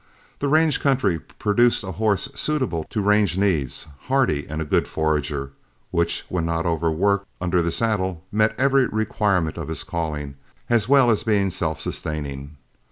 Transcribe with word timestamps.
The 0.39 0.47
range 0.47 0.79
country 0.79 1.19
produced 1.19 1.83
a 1.83 1.91
horse 1.91 2.27
suitable 2.33 2.85
to 2.85 3.03
range 3.03 3.37
needs, 3.37 3.85
hardy 4.07 4.47
and 4.47 4.59
a 4.59 4.65
good 4.65 4.87
forager, 4.87 5.51
which, 5.91 6.25
when 6.27 6.43
not 6.43 6.65
overworked 6.65 7.27
under 7.39 7.61
the 7.61 7.71
saddle, 7.71 8.23
met 8.31 8.55
every 8.57 8.87
requirement 8.87 9.57
of 9.59 9.67
his 9.67 9.83
calling, 9.83 10.37
as 10.71 10.89
well 10.89 11.11
as 11.11 11.23
being 11.23 11.51
self 11.51 11.79
sustaining. 11.79 12.57